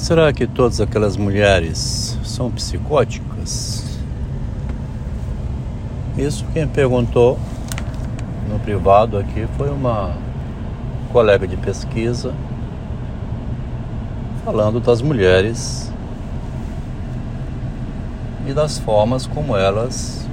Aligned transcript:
Será 0.00 0.32
que 0.32 0.46
todas 0.46 0.80
aquelas 0.80 1.14
mulheres 1.14 2.18
são 2.24 2.50
psicóticas? 2.50 3.84
Isso 6.16 6.42
quem 6.54 6.66
perguntou 6.66 7.38
no 8.48 8.58
privado 8.58 9.18
aqui 9.18 9.46
foi 9.58 9.68
uma 9.68 10.14
colega 11.12 11.46
de 11.46 11.54
pesquisa 11.58 12.34
falando 14.42 14.80
das 14.80 15.02
mulheres 15.02 15.92
e 18.48 18.54
das 18.54 18.78
formas 18.78 19.26
como 19.26 19.54
elas 19.54 20.26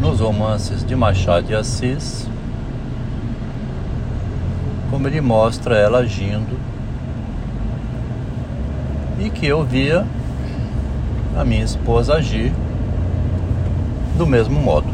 nos 0.00 0.20
romances 0.20 0.82
de 0.82 0.96
Machado 0.96 1.48
de 1.48 1.54
Assis 1.54 2.26
como 4.90 5.06
ele 5.06 5.20
mostra 5.20 5.76
ela 5.76 5.98
agindo 5.98 6.58
e 9.18 9.30
que 9.30 9.46
eu 9.46 9.64
via 9.64 10.06
a 11.36 11.44
minha 11.44 11.64
esposa 11.64 12.14
agir 12.14 12.52
do 14.16 14.26
mesmo 14.26 14.60
modo. 14.60 14.86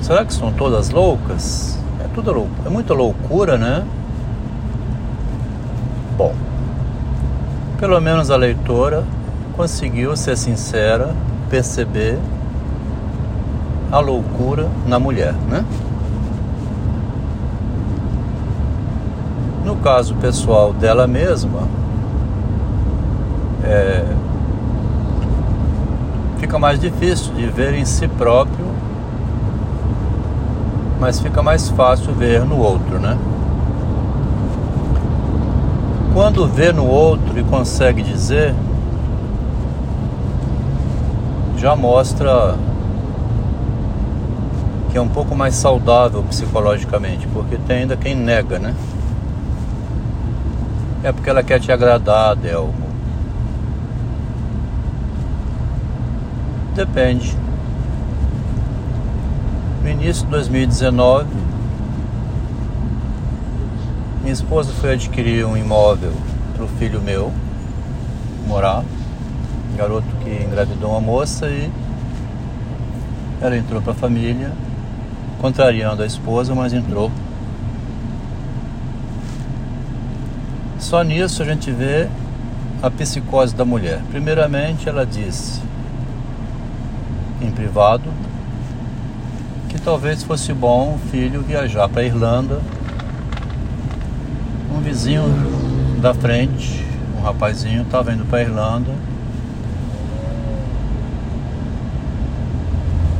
Será 0.00 0.24
que 0.24 0.32
são 0.32 0.52
todas 0.52 0.90
loucas? 0.90 1.78
É 2.00 2.08
tudo 2.14 2.32
louco, 2.32 2.50
é 2.64 2.68
muita 2.70 2.94
loucura, 2.94 3.58
né? 3.58 3.84
Bom, 6.16 6.34
pelo 7.78 8.00
menos 8.00 8.30
a 8.30 8.36
leitora 8.36 9.04
conseguiu 9.56 10.16
ser 10.16 10.36
sincera, 10.36 11.14
perceber 11.50 12.18
a 13.90 13.98
loucura 13.98 14.68
na 14.86 14.98
mulher, 14.98 15.34
né? 15.48 15.64
No 19.68 19.76
caso 19.76 20.14
pessoal 20.14 20.72
dela 20.72 21.06
mesma, 21.06 21.68
é, 23.62 24.02
fica 26.38 26.58
mais 26.58 26.80
difícil 26.80 27.34
de 27.34 27.46
ver 27.48 27.74
em 27.74 27.84
si 27.84 28.08
próprio, 28.08 28.64
mas 30.98 31.20
fica 31.20 31.42
mais 31.42 31.68
fácil 31.68 32.14
ver 32.14 32.46
no 32.46 32.58
outro, 32.58 32.98
né? 32.98 33.18
Quando 36.14 36.46
vê 36.46 36.72
no 36.72 36.86
outro 36.86 37.38
e 37.38 37.44
consegue 37.44 38.02
dizer, 38.02 38.54
já 41.58 41.76
mostra 41.76 42.54
que 44.90 44.96
é 44.96 45.00
um 45.02 45.08
pouco 45.08 45.36
mais 45.36 45.54
saudável 45.54 46.22
psicologicamente, 46.22 47.28
porque 47.34 47.58
tem 47.58 47.80
ainda 47.80 47.98
quem 47.98 48.14
nega, 48.14 48.58
né? 48.58 48.74
É 51.02 51.12
porque 51.12 51.30
ela 51.30 51.42
quer 51.42 51.60
te 51.60 51.70
agradar, 51.70 52.34
Delmo. 52.34 52.88
Depende. 56.74 57.36
No 59.82 59.88
início 59.88 60.24
de 60.24 60.30
2019, 60.30 61.26
minha 64.22 64.32
esposa 64.32 64.72
foi 64.80 64.92
adquirir 64.92 65.46
um 65.46 65.56
imóvel 65.56 66.12
para 66.54 66.64
o 66.64 66.68
filho 66.68 67.00
meu 67.00 67.32
morar. 68.46 68.84
Um 69.72 69.76
garoto 69.76 70.06
que 70.22 70.30
engravidou 70.30 70.90
uma 70.90 71.00
moça 71.00 71.48
e 71.48 71.70
ela 73.40 73.56
entrou 73.56 73.80
para 73.80 73.92
a 73.92 73.96
família, 73.96 74.52
contrariando 75.40 76.02
a 76.02 76.06
esposa, 76.06 76.54
mas 76.54 76.72
entrou 76.72 77.10
Só 80.88 81.02
nisso 81.02 81.42
a 81.42 81.44
gente 81.44 81.70
vê 81.70 82.08
a 82.82 82.90
psicose 82.90 83.54
da 83.54 83.62
mulher. 83.62 84.00
Primeiramente, 84.10 84.88
ela 84.88 85.04
disse 85.04 85.60
em 87.42 87.50
privado 87.50 88.10
que 89.68 89.78
talvez 89.78 90.22
fosse 90.22 90.54
bom 90.54 90.94
o 90.94 91.10
filho 91.10 91.42
viajar 91.42 91.90
para 91.90 92.00
a 92.00 92.04
Irlanda. 92.06 92.62
Um 94.74 94.80
vizinho 94.80 95.24
da 96.00 96.14
frente, 96.14 96.82
um 97.18 97.22
rapazinho, 97.22 97.82
estava 97.82 98.10
indo 98.10 98.24
para 98.24 98.38
a 98.38 98.40
Irlanda. 98.40 98.92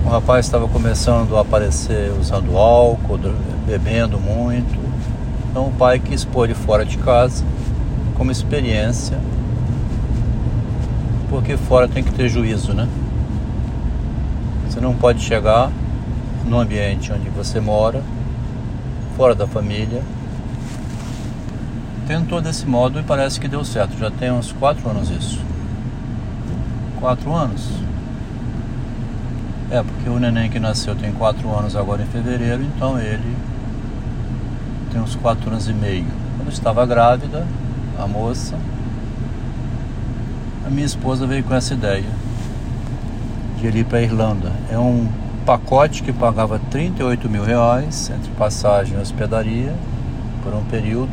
O 0.06 0.09
rapaz 0.09 0.47
estava 0.47 0.66
começando 0.69 1.37
a 1.37 1.43
aparecer 1.43 2.12
usando 2.19 2.56
álcool, 2.56 3.19
bebendo 3.66 4.19
muito. 4.19 4.81
Então 5.50 5.66
o 5.66 5.72
pai 5.72 5.98
quis 5.98 6.25
pôr 6.25 6.47
ele 6.47 6.54
fora 6.54 6.82
de 6.82 6.97
casa 6.97 7.44
como 8.19 8.33
experiência, 8.33 9.19
porque 11.31 11.56
fora 11.56 11.87
tem 11.87 12.03
que 12.03 12.12
ter 12.12 12.29
juízo, 12.29 12.75
né? 12.75 12.89
Você 14.69 14.81
não 14.81 14.93
pode 14.95 15.21
chegar 15.21 15.71
no 16.45 16.59
ambiente 16.59 17.12
onde 17.12 17.31
você 17.31 17.61
mora, 17.61 18.03
fora 19.17 19.34
da 19.34 19.47
família. 19.47 20.03
Tentou 22.09 22.41
desse 22.41 22.67
modo 22.67 22.99
e 22.99 23.03
parece 23.03 23.39
que 23.39 23.47
deu 23.47 23.65
certo. 23.65 23.97
Já 23.99 24.11
tem 24.11 24.33
uns 24.33 24.50
quatro 24.53 24.89
anos 24.91 25.11
isso. 25.11 25.41
Quatro 26.99 27.33
anos? 27.33 27.69
É, 29.71 29.83
porque 29.83 30.09
o 30.09 30.19
neném 30.19 30.50
que 30.50 30.59
nasceu 30.59 30.97
tem 30.97 31.12
quatro 31.12 31.55
anos 31.55 31.77
agora 31.77 32.03
em 32.03 32.06
fevereiro, 32.06 32.62
então 32.62 32.99
ele 32.99 33.37
tem 34.91 35.00
uns 35.00 35.15
quatro 35.15 35.50
anos 35.50 35.69
e 35.69 35.73
meio. 35.75 36.06
Quando 36.37 36.50
estava 36.50 36.87
grávida, 36.87 37.47
a 37.98 38.06
moça, 38.06 38.56
a 40.64 40.70
minha 40.70 40.86
esposa 40.86 41.26
veio 41.26 41.42
com 41.42 41.54
essa 41.54 41.75
ideia 41.75 42.04
de 43.59 43.66
ir 43.66 43.84
para 43.84 43.98
a 43.98 44.03
Irlanda. 44.03 44.53
É 44.70 44.78
um 44.78 45.09
pacote 45.44 46.03
que 46.03 46.12
pagava 46.12 46.60
38 46.70 47.28
mil 47.28 47.42
reais 47.42 48.10
entre 48.14 48.31
passagem 48.32 48.97
e 48.97 49.00
hospedaria 49.00 49.75
por 50.44 50.54
um 50.54 50.62
período 50.64 51.12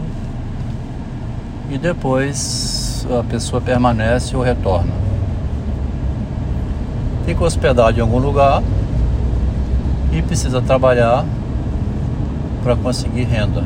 e 1.69 1.77
depois 1.77 3.07
a 3.19 3.23
pessoa 3.23 3.61
permanece 3.61 4.35
ou 4.35 4.43
retorna. 4.43 4.93
Fica 7.25 7.43
hospedado 7.43 7.97
em 7.97 8.01
algum 8.01 8.19
lugar 8.19 8.61
e 10.11 10.21
precisa 10.21 10.61
trabalhar 10.61 11.25
para 12.63 12.75
conseguir 12.75 13.23
renda. 13.23 13.63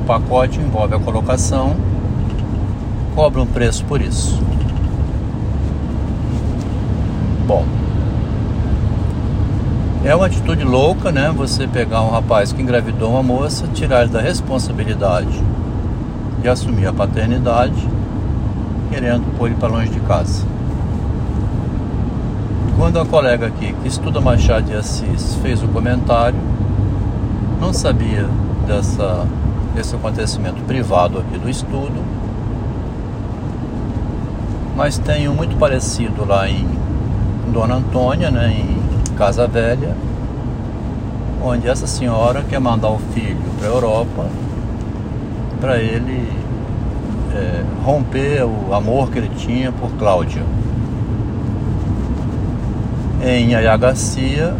O 0.00 0.04
pacote 0.06 0.58
envolve 0.58 0.94
a 0.94 0.98
colocação 0.98 1.76
cobra 3.20 3.42
um 3.42 3.46
preço 3.46 3.84
por 3.84 4.00
isso. 4.00 4.40
Bom, 7.46 7.66
é 10.02 10.16
uma 10.16 10.24
atitude 10.24 10.64
louca, 10.64 11.12
né? 11.12 11.30
Você 11.36 11.68
pegar 11.68 12.00
um 12.00 12.08
rapaz 12.08 12.50
que 12.50 12.62
engravidou 12.62 13.10
uma 13.10 13.22
moça, 13.22 13.66
tirar 13.74 14.04
ele 14.04 14.10
da 14.10 14.22
responsabilidade 14.22 15.38
de 16.40 16.48
assumir 16.48 16.86
a 16.86 16.94
paternidade, 16.94 17.86
querendo 18.90 19.36
pôr 19.36 19.48
ele 19.48 19.56
para 19.56 19.68
longe 19.68 19.90
de 19.90 20.00
casa. 20.00 20.46
Quando 22.78 22.98
a 23.00 23.04
colega 23.04 23.48
aqui, 23.48 23.74
que 23.82 23.88
estuda 23.88 24.18
Machado 24.18 24.64
de 24.64 24.74
Assis, 24.74 25.34
fez 25.42 25.62
o 25.62 25.68
comentário, 25.68 26.40
não 27.60 27.74
sabia 27.74 28.26
dessa, 28.66 29.26
desse 29.74 29.94
acontecimento 29.94 30.62
privado 30.62 31.18
aqui 31.18 31.36
do 31.36 31.50
estudo, 31.50 32.19
mas 34.80 34.96
tem 34.96 35.28
um 35.28 35.34
muito 35.34 35.58
parecido 35.58 36.24
lá 36.24 36.48
em 36.48 36.66
Dona 37.52 37.74
Antônia, 37.74 38.30
né, 38.30 38.50
em 38.50 39.14
Casa 39.14 39.46
Velha, 39.46 39.94
onde 41.44 41.68
essa 41.68 41.86
senhora 41.86 42.42
quer 42.48 42.58
mandar 42.60 42.88
o 42.88 42.98
filho 43.12 43.36
para 43.58 43.68
a 43.68 43.70
Europa 43.70 44.26
para 45.60 45.76
ele 45.76 46.32
é, 47.34 47.62
romper 47.84 48.42
o 48.42 48.72
amor 48.72 49.10
que 49.10 49.18
ele 49.18 49.28
tinha 49.36 49.70
por 49.70 49.90
Cláudia. 49.98 50.42
Em 53.22 53.54
Ayagacia, 53.54 54.56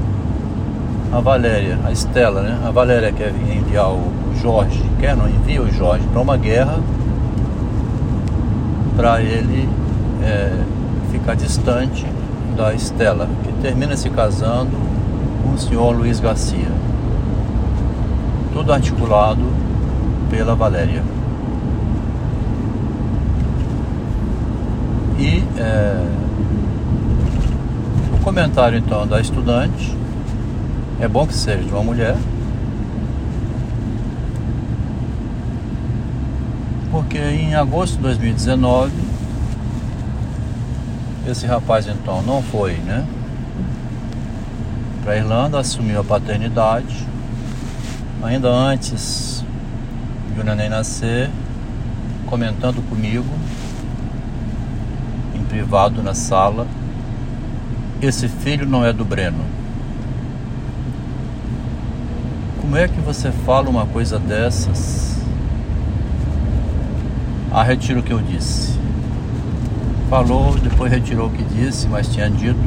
a 1.10 1.18
Valéria, 1.18 1.78
a 1.82 1.92
Estela, 1.92 2.42
né? 2.42 2.58
A 2.62 2.70
Valéria 2.70 3.10
quer 3.10 3.30
enviar 3.30 3.90
o 3.90 4.12
Jorge, 4.38 4.84
quer 4.98 5.16
não 5.16 5.26
envia 5.26 5.62
o 5.62 5.72
Jorge 5.72 6.06
para 6.12 6.20
uma 6.20 6.36
guerra 6.36 6.78
para 8.94 9.22
ele 9.22 9.79
é, 10.22 10.52
ficar 11.10 11.34
distante 11.34 12.06
da 12.56 12.74
Estela, 12.74 13.28
que 13.42 13.52
termina 13.62 13.96
se 13.96 14.10
casando 14.10 14.76
com 15.42 15.54
o 15.54 15.58
senhor 15.58 15.96
Luiz 15.96 16.20
Garcia. 16.20 16.70
Tudo 18.52 18.72
articulado 18.72 19.44
pela 20.28 20.54
Valéria. 20.54 21.02
E 25.18 25.44
é, 25.58 26.06
o 28.14 28.18
comentário 28.22 28.78
então 28.78 29.06
da 29.06 29.20
estudante 29.20 29.96
é 31.00 31.08
bom 31.08 31.26
que 31.26 31.34
seja 31.34 31.62
de 31.62 31.70
uma 31.70 31.82
mulher. 31.82 32.16
Porque 36.90 37.18
em 37.18 37.54
agosto 37.54 37.96
de 37.96 38.02
2019, 38.02 38.92
esse 41.32 41.46
rapaz 41.46 41.86
então 41.86 42.22
não 42.22 42.42
foi, 42.42 42.74
né? 42.74 43.06
Para 45.02 45.16
Irlanda, 45.16 45.58
assumiu 45.58 46.00
a 46.00 46.04
paternidade. 46.04 47.06
Ainda 48.22 48.48
antes 48.48 49.44
de 50.34 50.40
o 50.40 50.44
neném 50.44 50.68
nascer, 50.68 51.30
comentando 52.26 52.82
comigo, 52.88 53.28
em 55.34 55.42
privado 55.44 56.02
na 56.02 56.14
sala, 56.14 56.66
esse 58.02 58.28
filho 58.28 58.66
não 58.66 58.84
é 58.84 58.92
do 58.92 59.04
Breno. 59.04 59.44
Como 62.60 62.76
é 62.76 62.86
que 62.86 63.00
você 63.00 63.32
fala 63.32 63.68
uma 63.68 63.86
coisa 63.86 64.18
dessas? 64.18 65.18
Ah, 67.50 67.62
retiro 67.62 68.00
o 68.00 68.02
que 68.02 68.12
eu 68.12 68.20
disse. 68.20 68.78
Falou, 70.10 70.56
depois 70.56 70.90
retirou 70.90 71.28
o 71.28 71.30
que 71.30 71.44
disse, 71.44 71.86
mas 71.86 72.08
tinha 72.08 72.28
dito. 72.28 72.58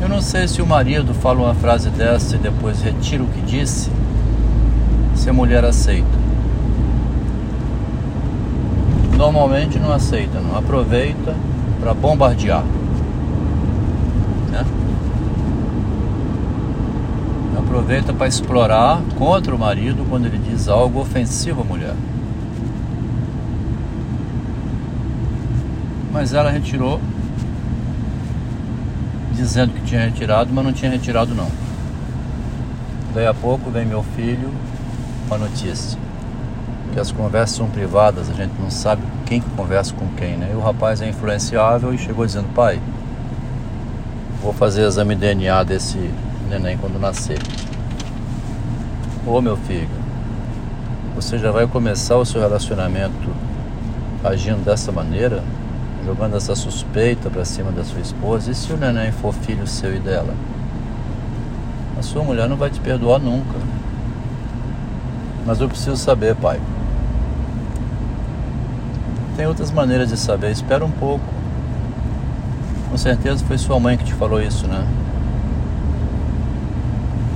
Eu 0.00 0.08
não 0.08 0.22
sei 0.22 0.46
se 0.46 0.62
o 0.62 0.66
marido 0.66 1.12
fala 1.12 1.40
uma 1.40 1.54
frase 1.54 1.90
dessa 1.90 2.36
e 2.36 2.38
depois 2.38 2.80
retira 2.80 3.24
o 3.24 3.26
que 3.26 3.40
disse, 3.40 3.90
se 5.16 5.28
a 5.28 5.32
mulher 5.32 5.64
aceita. 5.64 6.16
Normalmente 9.16 9.80
não 9.80 9.92
aceita, 9.92 10.38
não 10.38 10.56
aproveita 10.56 11.34
para 11.80 11.92
bombardear. 11.92 12.62
Né? 14.52 14.64
Aproveita 17.58 18.12
para 18.12 18.28
explorar 18.28 19.02
contra 19.18 19.52
o 19.52 19.58
marido 19.58 20.06
quando 20.08 20.26
ele 20.26 20.38
diz 20.38 20.68
algo 20.68 21.00
ofensivo 21.00 21.62
à 21.62 21.64
mulher. 21.64 21.96
Mas 26.14 26.32
ela 26.32 26.48
retirou, 26.48 27.00
dizendo 29.32 29.72
que 29.74 29.80
tinha 29.80 30.02
retirado, 30.02 30.48
mas 30.54 30.64
não 30.64 30.72
tinha 30.72 30.88
retirado 30.88 31.34
não. 31.34 31.48
Daí 33.12 33.26
a 33.26 33.34
pouco 33.34 33.68
vem 33.68 33.84
meu 33.84 34.04
filho 34.14 34.48
com 35.28 35.34
a 35.34 35.38
notícia 35.38 35.98
que 36.92 37.00
as 37.00 37.10
conversas 37.10 37.56
são 37.56 37.68
privadas, 37.68 38.30
a 38.30 38.32
gente 38.32 38.52
não 38.60 38.70
sabe 38.70 39.02
quem 39.26 39.40
que 39.40 39.50
conversa 39.56 39.92
com 39.92 40.06
quem, 40.10 40.36
né? 40.36 40.50
E 40.52 40.54
o 40.54 40.60
rapaz 40.60 41.02
é 41.02 41.08
influenciável 41.08 41.92
e 41.92 41.98
chegou 41.98 42.24
dizendo, 42.24 42.46
pai, 42.54 42.80
vou 44.40 44.52
fazer 44.52 44.86
exame 44.86 45.16
DNA 45.16 45.64
desse 45.64 45.98
neném 46.48 46.78
quando 46.78 46.96
nascer. 47.00 47.40
Ô 49.26 49.40
meu 49.40 49.56
filho, 49.56 49.88
você 51.16 51.38
já 51.38 51.50
vai 51.50 51.66
começar 51.66 52.16
o 52.16 52.24
seu 52.24 52.40
relacionamento 52.40 53.34
agindo 54.22 54.64
dessa 54.64 54.92
maneira? 54.92 55.42
Jogando 56.04 56.36
essa 56.36 56.54
suspeita 56.54 57.30
para 57.30 57.44
cima 57.44 57.72
da 57.72 57.82
sua 57.82 58.00
esposa, 58.00 58.50
e 58.50 58.54
se 58.54 58.72
o 58.72 58.76
neném 58.76 59.10
for 59.10 59.32
filho 59.32 59.66
seu 59.66 59.94
e 59.94 59.98
dela? 59.98 60.34
A 61.98 62.02
sua 62.02 62.22
mulher 62.22 62.48
não 62.48 62.56
vai 62.56 62.70
te 62.70 62.80
perdoar 62.80 63.18
nunca. 63.18 63.58
Mas 65.46 65.60
eu 65.60 65.68
preciso 65.68 65.96
saber, 65.96 66.34
pai. 66.36 66.60
Tem 69.36 69.46
outras 69.46 69.70
maneiras 69.70 70.08
de 70.08 70.16
saber, 70.16 70.50
espera 70.50 70.84
um 70.84 70.90
pouco. 70.90 71.24
Com 72.90 72.96
certeza 72.96 73.44
foi 73.44 73.58
sua 73.58 73.80
mãe 73.80 73.96
que 73.96 74.04
te 74.04 74.12
falou 74.12 74.40
isso, 74.40 74.66
né? 74.66 74.86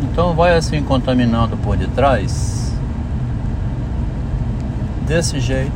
Então 0.03 0.35
vai 0.35 0.57
assim 0.57 0.83
contaminando 0.83 1.57
por 1.57 1.77
detrás. 1.77 2.73
Desse 5.07 5.41
jeito 5.41 5.73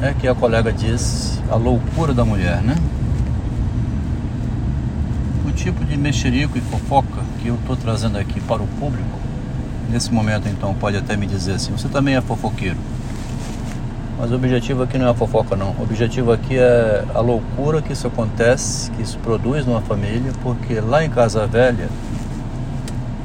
é 0.00 0.14
que 0.14 0.28
a 0.28 0.34
colega 0.34 0.72
disse 0.72 1.39
a 1.50 1.56
loucura 1.56 2.14
da 2.14 2.24
mulher, 2.24 2.62
né? 2.62 2.76
O 5.46 5.50
tipo 5.50 5.84
de 5.84 5.96
mexerico 5.96 6.56
e 6.56 6.60
fofoca 6.60 7.20
que 7.42 7.48
eu 7.48 7.56
estou 7.56 7.76
trazendo 7.76 8.16
aqui 8.18 8.40
para 8.40 8.62
o 8.62 8.66
público, 8.78 9.18
nesse 9.90 10.12
momento 10.12 10.48
então 10.48 10.72
pode 10.74 10.96
até 10.96 11.16
me 11.16 11.26
dizer 11.26 11.54
assim, 11.54 11.72
você 11.72 11.88
também 11.88 12.14
é 12.14 12.20
fofoqueiro. 12.20 12.78
Mas 14.16 14.30
o 14.30 14.34
objetivo 14.34 14.82
aqui 14.82 14.96
não 14.98 15.06
é 15.06 15.10
a 15.10 15.14
fofoca 15.14 15.56
não. 15.56 15.70
O 15.78 15.82
objetivo 15.82 16.30
aqui 16.30 16.56
é 16.56 17.04
a 17.14 17.20
loucura 17.20 17.80
que 17.80 17.92
isso 17.92 18.06
acontece, 18.06 18.90
que 18.92 19.02
isso 19.02 19.18
produz 19.18 19.64
numa 19.64 19.80
família, 19.80 20.30
porque 20.42 20.78
lá 20.78 21.02
em 21.02 21.08
Casa 21.10 21.46
Velha, 21.46 21.88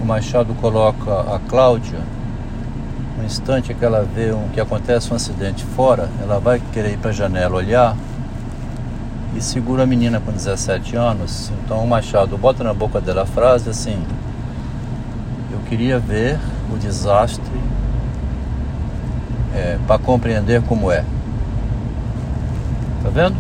o 0.02 0.06
Machado 0.06 0.54
coloca 0.56 1.36
a 1.36 1.40
Cláudia 1.48 2.00
no 3.18 3.26
instante 3.26 3.74
que 3.74 3.84
ela 3.84 4.04
vê 4.04 4.34
um, 4.34 4.48
que 4.50 4.60
acontece 4.60 5.12
um 5.12 5.16
acidente 5.16 5.64
fora, 5.64 6.10
ela 6.22 6.40
vai 6.40 6.62
querer 6.74 6.94
ir 6.94 6.98
para 6.98 7.12
a 7.12 7.14
janela 7.14 7.56
olhar 7.56 7.96
e 9.36 9.42
segura 9.42 9.84
a 9.84 9.86
menina 9.86 10.20
com 10.20 10.32
17 10.32 10.96
anos. 10.96 11.52
Então 11.64 11.84
o 11.84 11.88
Machado 11.88 12.38
bota 12.38 12.64
na 12.64 12.74
boca 12.74 13.02
dela 13.02 13.24
a 13.24 13.26
frase 13.26 13.70
assim: 13.70 14.02
Eu 15.52 15.60
queria 15.68 16.00
ver 16.00 16.40
o 16.74 16.78
desastre 16.78 17.44
é, 19.54 19.78
para 19.86 20.00
compreender 20.00 20.62
como 20.62 20.92
é. 20.92 21.04
Tá 23.04 23.10
vendo? 23.12 23.36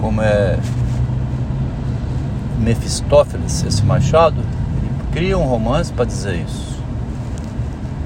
Como 0.00 0.22
é 0.22 0.58
Mefistófeles, 2.58 3.62
esse 3.64 3.82
Machado, 3.84 4.40
ele 4.40 4.90
cria 5.12 5.38
um 5.38 5.44
romance 5.44 5.92
para 5.92 6.04
dizer 6.04 6.34
isso. 6.34 6.78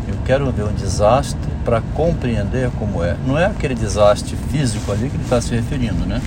Eu 0.09 0.17
quero 0.25 0.51
ver 0.53 0.65
um 0.65 0.73
desastre 0.73 1.52
para 1.65 1.81
compreender 1.95 2.71
como 2.79 3.03
é. 3.03 3.17
Não 3.27 3.39
é 3.39 3.47
aquele 3.47 3.75
desastre 3.75 4.37
físico 4.51 4.91
ali 4.91 5.09
que 5.09 5.17
ele 5.17 5.23
está 5.23 5.41
se 5.41 5.55
referindo, 5.55 6.05
né? 6.07 6.21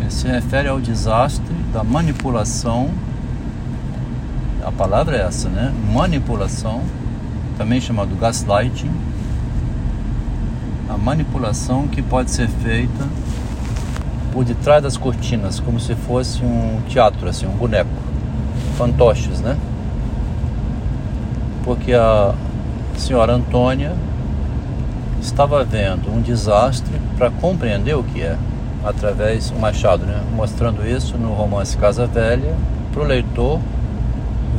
Ele 0.00 0.10
se 0.10 0.26
refere 0.26 0.68
ao 0.68 0.80
desastre 0.80 1.54
da 1.72 1.82
manipulação. 1.84 2.90
A 4.64 4.72
palavra 4.72 5.16
é 5.16 5.20
essa, 5.22 5.48
né? 5.48 5.72
Manipulação, 5.92 6.82
também 7.56 7.80
chamado 7.80 8.14
gaslighting. 8.16 8.90
A 10.88 10.96
manipulação 10.96 11.86
que 11.86 12.02
pode 12.02 12.30
ser 12.30 12.48
feita 12.48 13.08
por 14.32 14.44
detrás 14.44 14.82
das 14.82 14.96
cortinas, 14.96 15.60
como 15.60 15.80
se 15.80 15.94
fosse 15.94 16.44
um 16.44 16.80
teatro, 16.88 17.28
assim, 17.28 17.46
um 17.46 17.56
boneco, 17.56 17.90
fantoches, 18.76 19.40
né? 19.40 19.56
porque 21.64 21.92
a 21.92 22.34
senhora 23.00 23.32
Antônia 23.32 23.96
estava 25.22 25.64
vendo 25.64 26.12
um 26.12 26.20
desastre 26.20 27.00
para 27.16 27.30
compreender 27.30 27.96
o 27.96 28.04
que 28.04 28.20
é, 28.20 28.36
através 28.84 29.50
do 29.50 29.58
Machado, 29.58 30.04
né? 30.04 30.22
mostrando 30.36 30.86
isso 30.86 31.16
no 31.16 31.32
romance 31.32 31.76
Casa 31.78 32.06
Velha, 32.06 32.54
para 32.92 33.02
o 33.02 33.04
leitor 33.04 33.58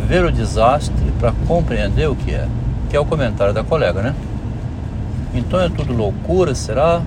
ver 0.07 0.25
o 0.25 0.31
desastre 0.31 1.13
para 1.19 1.31
compreender 1.47 2.09
o 2.09 2.15
que 2.15 2.31
é, 2.31 2.47
que 2.89 2.97
é 2.97 2.99
o 2.99 3.05
comentário 3.05 3.53
da 3.53 3.63
colega, 3.63 4.01
né? 4.01 4.15
Então 5.35 5.61
é 5.61 5.69
tudo 5.69 5.93
loucura, 5.93 6.55
será? 6.55 7.01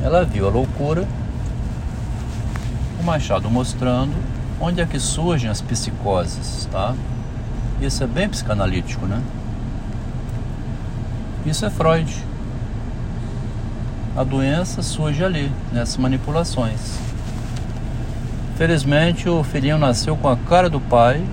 Ela 0.00 0.24
viu 0.24 0.46
a 0.46 0.50
loucura, 0.50 1.04
o 3.00 3.02
Machado 3.02 3.50
mostrando 3.50 4.14
onde 4.60 4.80
é 4.80 4.86
que 4.86 5.00
surgem 5.00 5.50
as 5.50 5.60
psicoses, 5.60 6.68
tá? 6.70 6.94
Isso 7.80 8.04
é 8.04 8.06
bem 8.06 8.28
psicanalítico, 8.28 9.06
né? 9.06 9.20
Isso 11.44 11.66
é 11.66 11.70
Freud. 11.70 12.14
A 14.16 14.22
doença 14.24 14.82
surge 14.82 15.24
ali, 15.24 15.50
nessas 15.72 15.96
manipulações. 15.96 16.98
Felizmente, 18.56 19.28
o 19.28 19.42
filhinho 19.42 19.78
nasceu 19.78 20.16
com 20.16 20.28
a 20.28 20.36
cara 20.36 20.68
do 20.68 20.80
pai. 20.80 21.24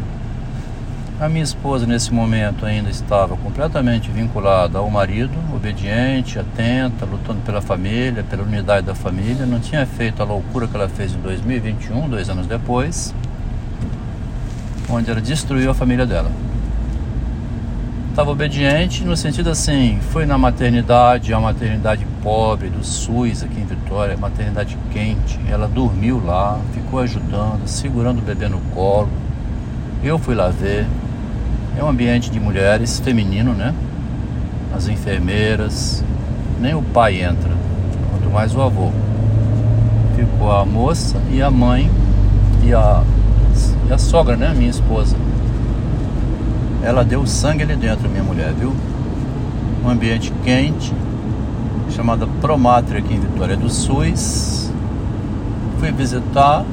A 1.19 1.27
minha 1.27 1.43
esposa, 1.43 1.85
nesse 1.85 2.13
momento, 2.13 2.65
ainda 2.65 2.89
estava 2.89 3.35
completamente 3.35 4.09
vinculada 4.09 4.79
ao 4.79 4.89
marido, 4.89 5.33
obediente, 5.53 6.39
atenta, 6.39 7.05
lutando 7.05 7.41
pela 7.41 7.61
família, 7.61 8.23
pela 8.23 8.43
unidade 8.43 8.87
da 8.87 8.95
família. 8.95 9.45
Não 9.45 9.59
tinha 9.59 9.85
feito 9.85 10.21
a 10.21 10.25
loucura 10.25 10.65
que 10.67 10.75
ela 10.75 10.87
fez 10.87 11.13
em 11.13 11.19
2021, 11.19 12.07
dois 12.07 12.29
anos 12.29 12.47
depois 12.47 13.13
onde 14.89 15.11
ela 15.11 15.21
destruiu 15.21 15.69
a 15.69 15.73
família 15.73 16.05
dela. 16.05 16.31
Estava 18.19 18.31
obediente 18.31 19.05
no 19.05 19.15
sentido 19.15 19.49
assim, 19.49 19.97
foi 20.11 20.25
na 20.25 20.37
maternidade, 20.37 21.33
a 21.33 21.39
maternidade 21.39 22.05
pobre 22.21 22.67
do 22.67 22.83
SUS 22.83 23.43
aqui 23.43 23.61
em 23.61 23.65
Vitória, 23.65 24.17
maternidade 24.17 24.77
quente. 24.91 25.39
Ela 25.49 25.69
dormiu 25.69 26.21
lá, 26.25 26.59
ficou 26.73 26.99
ajudando, 26.99 27.65
segurando 27.65 28.19
o 28.19 28.21
bebê 28.21 28.49
no 28.49 28.59
colo. 28.73 29.07
Eu 30.03 30.19
fui 30.19 30.35
lá 30.35 30.49
ver. 30.49 30.85
É 31.77 31.81
um 31.81 31.87
ambiente 31.87 32.29
de 32.29 32.41
mulheres, 32.41 32.99
feminino, 32.99 33.53
né? 33.53 33.73
As 34.75 34.89
enfermeiras, 34.89 36.03
nem 36.59 36.75
o 36.75 36.81
pai 36.81 37.23
entra, 37.23 37.53
quanto 38.11 38.29
mais 38.29 38.53
o 38.53 38.61
avô. 38.61 38.91
Ficou 40.17 40.51
a 40.51 40.65
moça 40.65 41.15
e 41.31 41.41
a 41.41 41.49
mãe 41.49 41.89
e 42.65 42.73
a 42.73 43.01
e 43.87 43.93
a 43.93 43.97
sogra, 43.97 44.35
né? 44.35 44.53
Minha 44.53 44.71
esposa. 44.71 45.15
Ela 46.83 47.03
deu 47.03 47.25
sangue 47.27 47.63
ali 47.63 47.75
dentro, 47.75 48.09
minha 48.09 48.23
mulher, 48.23 48.53
viu? 48.53 48.73
um 49.83 49.89
ambiente 49.89 50.31
quente, 50.43 50.93
chamada 51.89 52.27
Promátria 52.41 52.99
aqui 52.99 53.13
em 53.13 53.19
Vitória 53.19 53.55
do 53.55 53.69
SUS. 53.69 54.71
Fui 55.79 55.91
visitar 55.91 56.65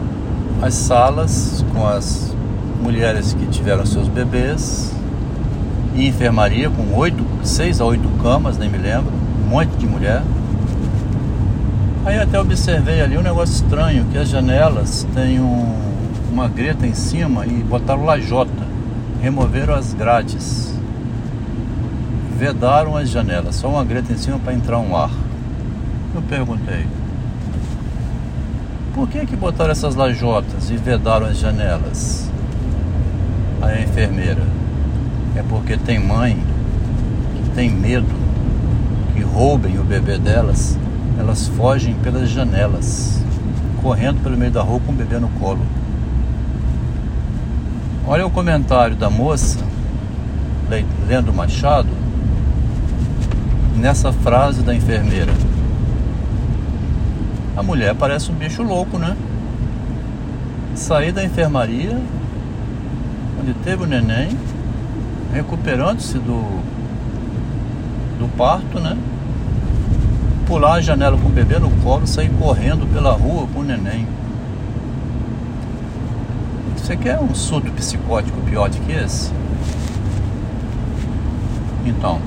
as 0.60 0.74
salas 0.74 1.64
com 1.72 1.86
as 1.86 2.34
mulheres 2.82 3.32
que 3.32 3.46
tiveram 3.46 3.86
seus 3.86 4.08
bebês 4.08 4.92
e 5.94 6.06
enfermaria 6.06 6.68
com 6.68 6.94
oito, 6.96 7.24
seis 7.42 7.80
a 7.80 7.84
oito 7.84 8.08
camas, 8.22 8.58
nem 8.58 8.68
me 8.68 8.78
lembro, 8.78 9.12
um 9.44 9.48
monte 9.48 9.70
de 9.76 9.86
mulher. 9.86 10.22
Aí 12.04 12.18
até 12.18 12.38
observei 12.38 13.00
ali 13.00 13.16
um 13.16 13.22
negócio 13.22 13.54
estranho, 13.54 14.04
que 14.12 14.18
as 14.18 14.28
janelas 14.28 15.06
têm 15.14 15.40
um, 15.40 15.74
uma 16.32 16.48
greta 16.48 16.86
em 16.86 16.94
cima 16.94 17.46
e 17.46 17.50
botaram 17.62 18.04
lajota, 18.04 18.65
removeram 19.20 19.74
as 19.74 19.92
grades, 19.94 20.74
vedaram 22.38 22.96
as 22.96 23.08
janelas, 23.08 23.56
só 23.56 23.68
uma 23.68 23.84
greta 23.84 24.12
em 24.12 24.18
cima 24.18 24.38
para 24.38 24.54
entrar 24.54 24.78
um 24.78 24.96
ar. 24.96 25.10
Eu 26.14 26.22
perguntei, 26.22 26.86
por 28.94 29.08
que 29.08 29.26
que 29.26 29.36
botaram 29.36 29.70
essas 29.70 29.94
lajotas 29.94 30.70
e 30.70 30.76
vedaram 30.76 31.26
as 31.26 31.38
janelas? 31.38 32.30
A 33.60 33.80
enfermeira, 33.80 34.42
é 35.34 35.42
porque 35.42 35.76
tem 35.76 35.98
mãe 35.98 36.38
que 37.34 37.50
tem 37.50 37.70
medo 37.70 38.06
que 39.14 39.22
roubem 39.22 39.78
o 39.78 39.84
bebê 39.84 40.18
delas, 40.18 40.78
elas 41.18 41.48
fogem 41.48 41.94
pelas 41.94 42.28
janelas, 42.28 43.22
correndo 43.82 44.22
pelo 44.22 44.36
meio 44.36 44.50
da 44.50 44.62
rua 44.62 44.80
com 44.80 44.92
o 44.92 44.94
bebê 44.94 45.18
no 45.18 45.28
colo. 45.40 45.60
Olha 48.08 48.24
o 48.24 48.30
comentário 48.30 48.94
da 48.94 49.10
moça, 49.10 49.58
lendo 51.08 51.34
Machado, 51.34 51.88
nessa 53.74 54.12
frase 54.12 54.62
da 54.62 54.72
enfermeira. 54.72 55.32
A 57.56 57.64
mulher 57.64 57.96
parece 57.96 58.30
um 58.30 58.34
bicho 58.36 58.62
louco, 58.62 58.96
né? 58.96 59.16
Sair 60.76 61.10
da 61.10 61.24
enfermaria, 61.24 62.00
onde 63.40 63.52
teve 63.64 63.82
o 63.82 63.86
neném, 63.86 64.38
recuperando-se 65.32 66.16
do, 66.16 66.62
do 68.20 68.28
parto, 68.36 68.78
né? 68.78 68.96
Pular 70.46 70.74
a 70.74 70.80
janela 70.80 71.18
com 71.18 71.26
o 71.26 71.32
bebê 71.32 71.58
no 71.58 71.72
colo, 71.82 72.06
sair 72.06 72.30
correndo 72.38 72.86
pela 72.86 73.10
rua 73.14 73.48
com 73.52 73.60
o 73.60 73.64
neném. 73.64 74.06
Você 76.86 76.96
quer 76.96 77.18
um 77.18 77.34
surto 77.34 77.72
psicótico 77.72 78.40
pior 78.42 78.70
do 78.70 78.80
que 78.82 78.92
esse? 78.92 79.32
Então, 81.84 82.20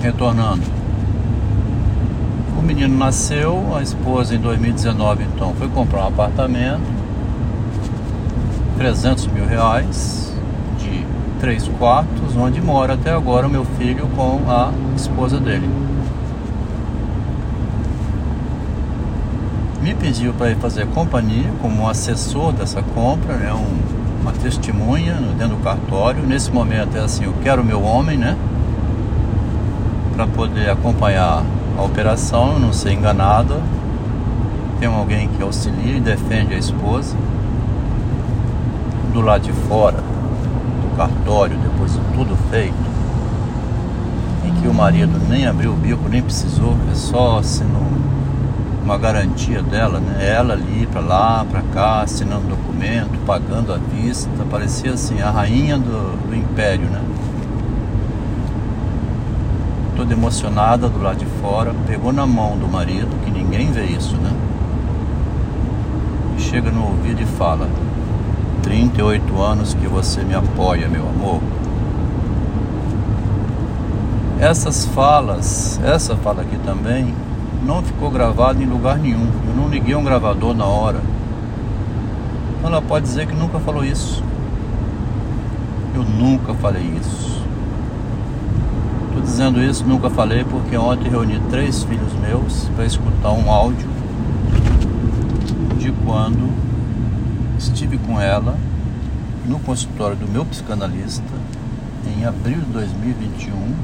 retornando. 0.00 0.62
O 2.58 2.62
menino 2.62 2.96
nasceu, 2.96 3.76
a 3.76 3.82
esposa 3.82 4.34
em 4.34 4.38
2019 4.38 5.24
então 5.24 5.52
foi 5.52 5.68
comprar 5.68 6.04
um 6.04 6.08
apartamento, 6.08 6.80
300 8.78 9.26
mil 9.26 9.46
reais, 9.46 10.34
de 10.78 11.04
três 11.38 11.68
quartos, 11.78 12.34
onde 12.34 12.58
mora 12.58 12.94
até 12.94 13.12
agora 13.12 13.46
o 13.46 13.50
meu 13.50 13.66
filho 13.76 14.08
com 14.16 14.50
a 14.50 14.72
esposa 14.96 15.38
dele. 15.38 15.68
Me 19.82 19.96
pediu 19.96 20.32
para 20.32 20.48
ir 20.48 20.56
fazer 20.58 20.86
companhia 20.86 21.50
como 21.60 21.88
assessor 21.88 22.52
dessa 22.52 22.80
compra, 22.80 23.34
né, 23.34 23.52
um, 23.52 24.22
uma 24.22 24.30
testemunha 24.30 25.14
dentro 25.36 25.56
do 25.56 25.62
cartório. 25.64 26.22
Nesse 26.22 26.52
momento 26.52 26.96
é 26.96 27.00
assim, 27.00 27.24
eu 27.24 27.34
quero 27.42 27.64
meu 27.64 27.82
homem, 27.82 28.16
né? 28.16 28.36
Para 30.14 30.28
poder 30.28 30.70
acompanhar 30.70 31.42
a 31.76 31.82
operação, 31.82 32.60
não 32.60 32.72
ser 32.72 32.92
enganada. 32.92 33.60
Tem 34.78 34.88
alguém 34.88 35.26
que 35.26 35.42
auxilia 35.42 35.96
e 35.96 36.00
defende 36.00 36.54
a 36.54 36.58
esposa. 36.58 37.16
Do 39.12 39.20
lado 39.20 39.42
de 39.42 39.52
fora 39.52 39.98
do 39.98 40.96
cartório, 40.96 41.58
depois 41.58 41.92
de 41.92 42.00
tudo 42.14 42.36
feito, 42.50 42.74
em 44.46 44.54
que 44.60 44.68
o 44.68 44.72
marido 44.72 45.20
nem 45.28 45.44
abriu 45.44 45.72
o 45.72 45.76
bico, 45.76 46.08
nem 46.08 46.22
precisou, 46.22 46.76
é 46.90 46.94
só 46.94 47.40
assinou 47.40 47.91
uma 48.82 48.98
garantia 48.98 49.62
dela, 49.62 50.00
né? 50.00 50.28
Ela 50.28 50.54
ali 50.54 50.86
para 50.90 51.00
lá, 51.00 51.46
para 51.48 51.62
cá, 51.72 52.02
assinando 52.02 52.46
documento, 52.48 53.18
pagando 53.24 53.72
à 53.72 53.76
vista, 53.76 54.28
parecia 54.50 54.92
assim 54.92 55.20
a 55.20 55.30
rainha 55.30 55.78
do, 55.78 56.28
do 56.28 56.34
império, 56.34 56.86
né? 56.86 57.00
toda 60.02 60.14
emocionada 60.14 60.88
do 60.88 61.00
lado 61.00 61.18
de 61.18 61.26
fora, 61.40 61.72
pegou 61.86 62.12
na 62.12 62.26
mão 62.26 62.58
do 62.58 62.66
marido, 62.66 63.08
que 63.24 63.30
ninguém 63.30 63.70
vê 63.70 63.84
isso, 63.84 64.16
né? 64.16 64.32
E 66.36 66.40
chega 66.40 66.72
no 66.72 66.88
ouvido 66.88 67.22
e 67.22 67.26
fala: 67.26 67.68
38 68.62 69.40
anos 69.40 69.74
que 69.74 69.86
você 69.86 70.22
me 70.22 70.34
apoia, 70.34 70.88
meu 70.88 71.08
amor. 71.08 71.40
Essas 74.40 74.86
falas, 74.86 75.80
essa 75.84 76.16
fala 76.16 76.42
aqui 76.42 76.56
também, 76.64 77.14
não 77.64 77.82
ficou 77.82 78.10
gravada 78.10 78.62
em 78.62 78.66
lugar 78.66 78.98
nenhum. 78.98 79.28
Eu 79.46 79.54
não 79.54 79.68
liguei 79.68 79.94
um 79.94 80.04
gravador 80.04 80.54
na 80.54 80.66
hora. 80.66 81.00
Ela 82.64 82.80
pode 82.80 83.06
dizer 83.06 83.26
que 83.26 83.34
nunca 83.34 83.58
falou 83.60 83.84
isso. 83.84 84.22
Eu 85.94 86.04
nunca 86.04 86.54
falei 86.54 86.82
isso. 87.00 87.42
Estou 89.08 89.22
dizendo 89.22 89.62
isso, 89.62 89.84
nunca 89.84 90.08
falei, 90.08 90.44
porque 90.44 90.76
ontem 90.76 91.10
reuni 91.10 91.38
três 91.50 91.82
filhos 91.84 92.12
meus 92.14 92.68
para 92.74 92.86
escutar 92.86 93.32
um 93.32 93.50
áudio 93.50 93.88
de 95.78 95.92
quando 96.04 96.50
estive 97.58 97.98
com 97.98 98.20
ela 98.20 98.56
no 99.46 99.58
consultório 99.58 100.16
do 100.16 100.26
meu 100.26 100.44
psicanalista 100.44 101.22
em 102.06 102.24
abril 102.24 102.60
de 102.60 102.72
2021 102.72 103.74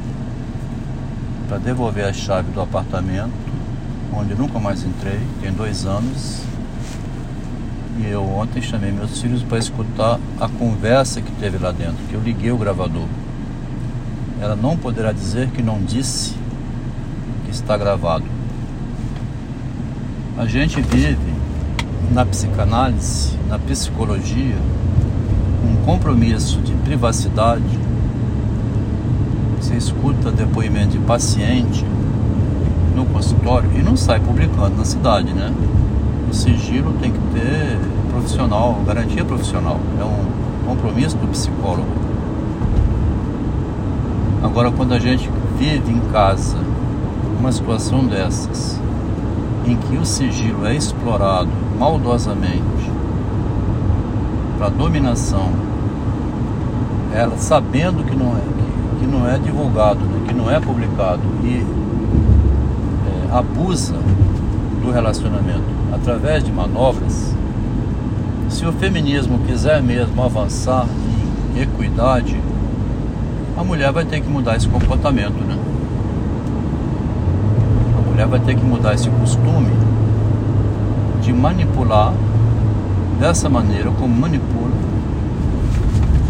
para 1.48 1.58
devolver 1.58 2.04
a 2.04 2.12
chave 2.12 2.50
do 2.52 2.60
apartamento, 2.60 3.32
onde 4.12 4.34
nunca 4.34 4.58
mais 4.58 4.84
entrei, 4.84 5.20
tem 5.40 5.52
dois 5.52 5.84
anos. 5.84 6.42
E 8.00 8.06
eu 8.06 8.22
ontem 8.24 8.62
chamei 8.62 8.92
meus 8.92 9.20
filhos 9.20 9.42
para 9.42 9.58
escutar 9.58 10.18
a 10.40 10.48
conversa 10.48 11.20
que 11.20 11.32
teve 11.32 11.58
lá 11.58 11.72
dentro, 11.72 11.96
que 12.08 12.14
eu 12.14 12.20
liguei 12.20 12.52
o 12.52 12.56
gravador 12.56 13.06
ela 14.40 14.54
não 14.54 14.76
poderá 14.76 15.12
dizer 15.12 15.50
que 15.50 15.62
não 15.62 15.80
disse 15.82 16.34
que 17.44 17.50
está 17.50 17.76
gravado. 17.76 18.24
A 20.36 20.46
gente 20.46 20.80
vive 20.80 21.32
na 22.12 22.24
psicanálise, 22.24 23.36
na 23.48 23.58
psicologia, 23.58 24.56
um 25.64 25.84
compromisso 25.84 26.60
de 26.60 26.72
privacidade. 26.72 27.78
Você 29.60 29.74
escuta 29.74 30.30
depoimento 30.30 30.92
de 30.92 30.98
paciente 30.98 31.84
no 32.98 33.06
consultório 33.06 33.70
e 33.76 33.82
não 33.82 33.96
sai 33.96 34.18
publicando 34.18 34.76
na 34.76 34.84
cidade, 34.84 35.32
né? 35.32 35.54
O 36.28 36.34
sigilo 36.34 36.92
tem 37.00 37.12
que 37.12 37.18
ter 37.32 37.78
profissional, 38.10 38.82
garantia 38.84 39.24
profissional. 39.24 39.78
É 40.00 40.04
um 40.04 40.66
compromisso 40.66 41.16
do 41.16 41.28
psicólogo. 41.28 41.86
Agora, 44.42 44.70
quando 44.72 44.94
a 44.94 44.98
gente 44.98 45.30
vive 45.56 45.92
em 45.92 46.00
casa 46.12 46.58
uma 47.38 47.52
situação 47.52 48.04
dessas, 48.04 48.80
em 49.64 49.76
que 49.76 49.96
o 49.96 50.04
sigilo 50.04 50.66
é 50.66 50.74
explorado 50.74 51.50
maldosamente 51.78 52.90
para 54.58 54.68
dominação, 54.70 55.50
ela 57.14 57.36
sabendo 57.38 58.04
que 58.04 58.16
não 58.16 58.36
é 58.36 58.40
que, 58.40 59.00
que 59.00 59.06
não 59.06 59.28
é 59.28 59.38
divulgado, 59.38 60.00
né, 60.00 60.24
que 60.26 60.34
não 60.34 60.50
é 60.50 60.58
publicado 60.58 61.22
e 61.44 61.64
abusa 63.30 63.94
do 64.82 64.90
relacionamento 64.90 65.64
através 65.92 66.44
de 66.44 66.52
manobras, 66.52 67.34
se 68.48 68.64
o 68.64 68.72
feminismo 68.72 69.38
quiser 69.40 69.82
mesmo 69.82 70.22
avançar 70.22 70.86
em 71.54 71.60
equidade 71.60 72.36
a 73.58 73.64
mulher 73.64 73.90
vai 73.90 74.04
ter 74.04 74.20
que 74.20 74.28
mudar 74.28 74.54
esse 74.56 74.68
comportamento, 74.68 75.44
né? 75.44 75.58
A 77.98 78.08
mulher 78.08 78.28
vai 78.28 78.38
ter 78.38 78.54
que 78.54 78.64
mudar 78.64 78.94
esse 78.94 79.10
costume 79.10 79.72
de 81.20 81.32
manipular 81.32 82.14
dessa 83.18 83.48
maneira 83.48 83.90
como 83.90 84.14
manipula, 84.14 84.70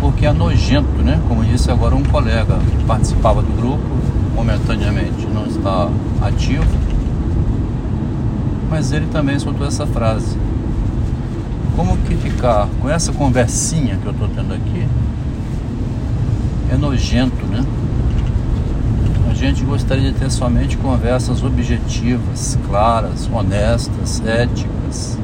porque 0.00 0.24
é 0.24 0.32
nojento, 0.32 1.02
né? 1.02 1.20
Como 1.28 1.44
disse 1.44 1.70
agora 1.70 1.94
um 1.94 2.02
colega 2.02 2.56
que 2.78 2.84
participava 2.84 3.42
do 3.42 3.54
grupo, 3.60 3.84
momentaneamente 4.34 5.26
não 5.26 5.44
está 5.44 5.90
ativo, 6.22 6.64
mas 8.68 8.92
ele 8.92 9.06
também 9.06 9.38
soltou 9.38 9.66
essa 9.66 9.86
frase. 9.86 10.36
Como 11.74 11.96
que 11.98 12.16
ficar 12.16 12.68
com 12.80 12.88
essa 12.88 13.12
conversinha 13.12 13.96
que 13.96 14.06
eu 14.06 14.12
estou 14.12 14.28
tendo 14.28 14.52
aqui 14.52 14.86
é 16.70 16.76
nojento, 16.76 17.46
né? 17.46 17.64
A 19.30 19.34
gente 19.34 19.62
gostaria 19.64 20.12
de 20.12 20.18
ter 20.18 20.30
somente 20.30 20.76
conversas 20.76 21.42
objetivas, 21.42 22.58
claras, 22.66 23.28
honestas, 23.32 24.20
éticas. 24.26 25.18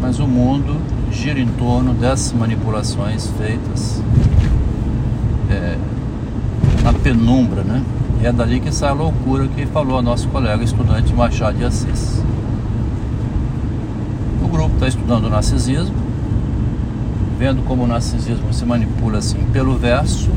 Mas 0.00 0.18
o 0.20 0.26
mundo 0.26 0.80
gira 1.10 1.40
em 1.40 1.46
torno 1.46 1.92
dessas 1.92 2.32
manipulações 2.32 3.28
feitas 3.36 4.00
é, 5.50 5.76
na 6.82 6.92
penumbra, 6.92 7.62
né? 7.62 7.82
E 8.22 8.26
é 8.26 8.32
dali 8.32 8.60
que 8.60 8.70
sai 8.70 8.90
a 8.90 8.92
loucura 8.92 9.48
que 9.48 9.64
falou 9.64 9.98
a 9.98 10.02
nosso 10.02 10.28
colega 10.28 10.62
estudante 10.62 11.14
Machado 11.14 11.56
de 11.56 11.64
Assis. 11.64 12.22
O 14.42 14.48
grupo 14.48 14.74
está 14.74 14.88
estudando 14.88 15.24
o 15.24 15.30
narcisismo, 15.30 15.96
vendo 17.38 17.62
como 17.62 17.84
o 17.84 17.86
narcisismo 17.86 18.52
se 18.52 18.66
manipula 18.66 19.18
assim 19.18 19.38
pelo 19.52 19.78
verso 19.78 20.30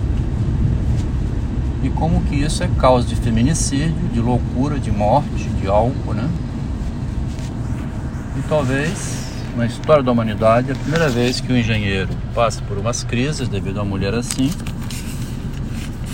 e 1.84 1.90
como 1.90 2.22
que 2.22 2.36
isso 2.36 2.64
é 2.64 2.70
causa 2.80 3.06
de 3.06 3.18
feminicídio, 3.18 4.08
de 4.14 4.22
loucura, 4.22 4.80
de 4.80 4.90
morte, 4.90 5.50
de 5.60 5.68
álcool, 5.68 6.14
né? 6.14 6.30
E 8.38 8.42
talvez 8.48 9.30
na 9.58 9.66
história 9.66 10.02
da 10.02 10.12
humanidade 10.12 10.72
a 10.72 10.76
primeira 10.76 11.10
vez 11.10 11.42
que 11.42 11.52
o 11.52 11.58
engenheiro 11.58 12.10
passa 12.34 12.62
por 12.62 12.78
umas 12.78 13.04
crises 13.04 13.50
devido 13.50 13.80
a 13.80 13.84
uma 13.84 13.90
mulher 13.90 14.14
assim, 14.14 14.50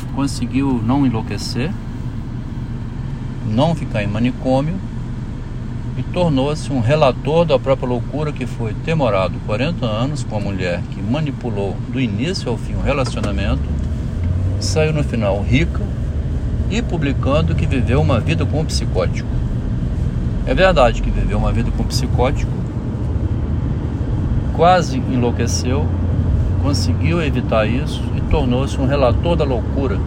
conseguiu 0.10 0.82
não 0.86 1.06
enlouquecer, 1.06 1.72
não 3.48 3.74
ficar 3.74 4.04
em 4.04 4.08
manicômio 4.08 4.76
e 5.98 6.04
tornou-se 6.04 6.72
um 6.72 6.80
relator 6.80 7.46
da 7.46 7.60
própria 7.60 7.90
loucura 7.90 8.32
que 8.32 8.46
foi 8.46 8.74
ter 8.86 8.96
morado 8.96 9.36
40 9.46 9.86
anos 9.86 10.24
com 10.24 10.38
a 10.38 10.40
mulher 10.40 10.82
que 10.92 11.02
manipulou 11.02 11.76
do 11.90 12.00
início 12.00 12.50
ao 12.50 12.58
fim 12.58 12.74
o 12.76 12.82
relacionamento, 12.82 13.64
saiu 14.60 14.94
no 14.94 15.04
final 15.04 15.42
rica 15.42 15.82
e 16.70 16.82
publicando 16.82 17.56
que 17.56 17.66
viveu 17.66 18.02
uma 18.02 18.20
vida 18.20 18.46
com 18.46 18.62
um 18.62 18.66
psicótico. 18.66 19.30
É 20.46 20.54
verdade 20.54 21.02
que 21.02 21.12
viveu 21.12 21.38
uma 21.38 21.52
vida 21.52 21.70
com 21.72 21.84
um 21.84 21.88
psicótico, 21.88 22.52
quase 24.56 24.98
enlouqueceu, 24.98 25.86
conseguiu 26.62 27.22
evitar 27.22 27.66
isso 27.66 28.02
e 28.16 28.22
tornou-se 28.22 28.80
um 28.80 28.86
relator 28.86 29.36
da 29.36 29.44
loucura 29.44 29.98